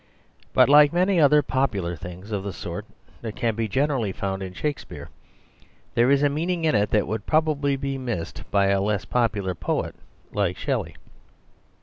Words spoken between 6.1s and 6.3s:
a